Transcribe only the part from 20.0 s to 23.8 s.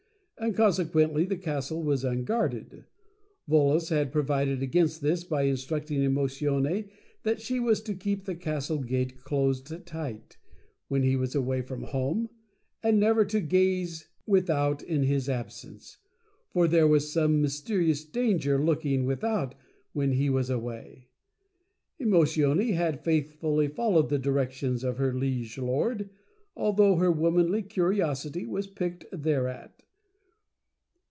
he was away. Emotione had faithfully